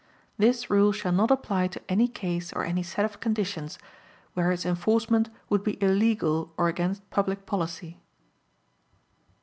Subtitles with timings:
[0.39, 3.77] This rule shall not apply to any case or any set of conditions
[4.33, 7.99] where its enforcement would be illegal or against public policy.